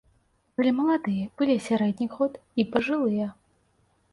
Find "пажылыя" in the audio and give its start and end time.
2.73-3.27